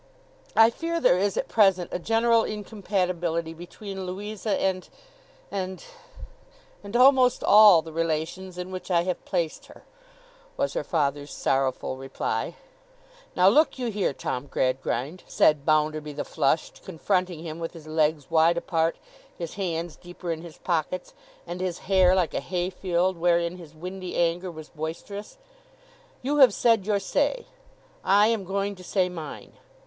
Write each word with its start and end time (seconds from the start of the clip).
'I 0.55 0.71
fear 0.71 0.99
there 0.99 1.19
is 1.19 1.37
at 1.37 1.47
present 1.47 1.91
a 1.93 1.99
general 1.99 2.43
incompatibility 2.43 3.53
between 3.53 4.07
Louisa, 4.07 4.59
and—and—and 4.59 5.85
almost 6.95 7.43
all 7.43 7.83
the 7.83 7.91
relations 7.93 8.57
in 8.57 8.71
which 8.71 8.89
I 8.89 9.03
have 9.03 9.23
placed 9.25 9.67
her,' 9.67 9.83
was 10.57 10.73
her 10.73 10.83
father's 10.83 11.29
sorrowful 11.29 11.97
reply. 11.97 12.55
'Now, 13.35 13.47
look 13.49 13.77
you 13.77 13.91
here, 13.91 14.11
Tom 14.11 14.47
Gradgrind,' 14.47 15.21
said 15.27 15.67
Bounderby 15.67 16.13
the 16.13 16.25
flushed, 16.25 16.83
confronting 16.83 17.43
him 17.45 17.59
with 17.59 17.73
his 17.73 17.85
legs 17.85 18.31
wide 18.31 18.57
apart, 18.57 18.95
his 19.37 19.53
hands 19.53 19.95
deeper 19.97 20.31
in 20.31 20.41
his 20.41 20.57
pockets, 20.57 21.13
and 21.45 21.61
his 21.61 21.77
hair 21.85 22.15
like 22.15 22.33
a 22.33 22.39
hayfield 22.41 23.17
wherein 23.17 23.57
his 23.57 23.75
windy 23.75 24.15
anger 24.15 24.49
was 24.49 24.69
boisterous. 24.69 25.37
'You 26.23 26.37
have 26.37 26.55
said 26.55 26.87
your 26.87 26.97
say; 26.99 27.45
I 28.03 28.29
am 28.29 28.43
going 28.45 28.73
to 28.77 28.83
say 28.83 29.07
mine. 29.07 29.53